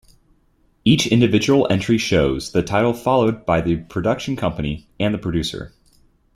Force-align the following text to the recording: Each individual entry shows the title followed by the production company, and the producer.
Each 0.83 1.05
individual 1.05 1.67
entry 1.69 1.99
shows 1.99 2.53
the 2.53 2.63
title 2.63 2.91
followed 2.91 3.45
by 3.45 3.61
the 3.61 3.83
production 3.83 4.35
company, 4.35 4.89
and 4.99 5.13
the 5.13 5.19
producer. 5.19 5.73